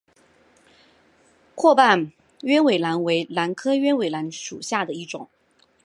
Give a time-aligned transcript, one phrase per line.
[1.53, 5.29] 阔瓣鸢尾兰为兰科鸢尾兰属下的一个种。